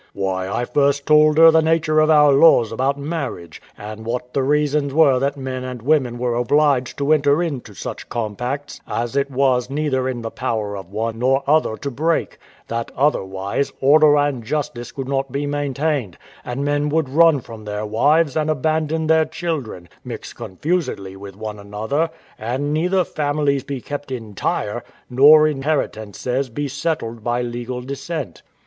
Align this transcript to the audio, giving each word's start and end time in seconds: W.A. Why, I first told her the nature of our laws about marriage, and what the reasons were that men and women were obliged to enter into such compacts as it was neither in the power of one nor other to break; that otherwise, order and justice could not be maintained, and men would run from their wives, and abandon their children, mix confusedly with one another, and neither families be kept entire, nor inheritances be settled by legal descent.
W.A. 0.15 0.31
Why, 0.31 0.49
I 0.49 0.65
first 0.65 1.05
told 1.05 1.37
her 1.37 1.51
the 1.51 1.61
nature 1.61 1.99
of 1.99 2.09
our 2.09 2.33
laws 2.33 2.71
about 2.71 2.97
marriage, 2.97 3.61
and 3.77 4.03
what 4.03 4.33
the 4.33 4.41
reasons 4.41 4.95
were 4.95 5.19
that 5.19 5.37
men 5.37 5.63
and 5.63 5.83
women 5.83 6.17
were 6.17 6.33
obliged 6.33 6.97
to 6.97 7.13
enter 7.13 7.43
into 7.43 7.75
such 7.75 8.09
compacts 8.09 8.81
as 8.87 9.15
it 9.15 9.29
was 9.29 9.69
neither 9.69 10.09
in 10.09 10.23
the 10.23 10.31
power 10.31 10.75
of 10.75 10.89
one 10.91 11.19
nor 11.19 11.43
other 11.45 11.77
to 11.77 11.91
break; 11.91 12.39
that 12.67 12.89
otherwise, 12.97 13.71
order 13.79 14.17
and 14.17 14.43
justice 14.43 14.91
could 14.91 15.07
not 15.07 15.31
be 15.31 15.45
maintained, 15.45 16.17
and 16.43 16.65
men 16.65 16.89
would 16.89 17.07
run 17.07 17.39
from 17.39 17.65
their 17.65 17.85
wives, 17.85 18.35
and 18.35 18.49
abandon 18.49 19.05
their 19.05 19.25
children, 19.25 19.87
mix 20.03 20.33
confusedly 20.33 21.15
with 21.15 21.35
one 21.35 21.59
another, 21.59 22.09
and 22.39 22.73
neither 22.73 23.03
families 23.05 23.63
be 23.63 23.79
kept 23.79 24.09
entire, 24.11 24.83
nor 25.11 25.47
inheritances 25.47 26.49
be 26.49 26.67
settled 26.67 27.23
by 27.23 27.43
legal 27.43 27.81
descent. 27.81 28.41